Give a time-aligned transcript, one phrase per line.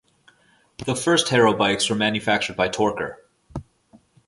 [0.83, 3.17] The first Haro bikes were manufactured by Torker.